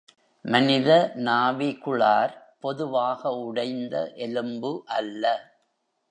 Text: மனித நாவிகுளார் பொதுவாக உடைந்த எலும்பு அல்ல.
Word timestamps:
மனித 0.45 0.89
நாவிகுளார் 1.15 2.33
பொதுவாக 2.59 3.33
உடைந்த 3.41 4.13
எலும்பு 4.15 4.83
அல்ல. 4.85 5.23